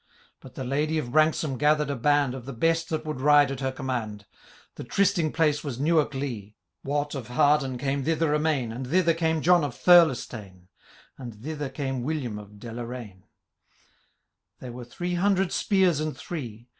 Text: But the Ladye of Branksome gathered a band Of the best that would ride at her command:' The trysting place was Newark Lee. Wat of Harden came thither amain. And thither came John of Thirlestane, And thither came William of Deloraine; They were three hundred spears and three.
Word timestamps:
But 0.39 0.55
the 0.55 0.63
Ladye 0.63 0.97
of 0.97 1.11
Branksome 1.11 1.59
gathered 1.59 1.91
a 1.91 1.95
band 1.95 2.33
Of 2.33 2.47
the 2.47 2.53
best 2.53 2.89
that 2.89 3.05
would 3.05 3.21
ride 3.21 3.51
at 3.51 3.59
her 3.59 3.71
command:' 3.71 4.25
The 4.77 4.83
trysting 4.83 5.31
place 5.31 5.63
was 5.63 5.79
Newark 5.79 6.15
Lee. 6.15 6.55
Wat 6.83 7.13
of 7.13 7.27
Harden 7.27 7.77
came 7.77 8.03
thither 8.03 8.33
amain. 8.33 8.71
And 8.71 8.87
thither 8.87 9.13
came 9.13 9.43
John 9.43 9.63
of 9.63 9.75
Thirlestane, 9.75 10.69
And 11.19 11.43
thither 11.43 11.69
came 11.69 12.01
William 12.01 12.39
of 12.39 12.57
Deloraine; 12.57 13.25
They 14.57 14.71
were 14.71 14.85
three 14.85 15.13
hundred 15.13 15.51
spears 15.51 15.99
and 15.99 16.17
three. 16.17 16.67